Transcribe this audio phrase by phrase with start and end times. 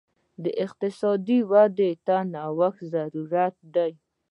[0.43, 3.91] د اقتصاد ودې ته نوښت ضروري دی.